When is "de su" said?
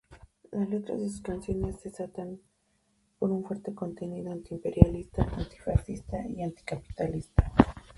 0.99-1.21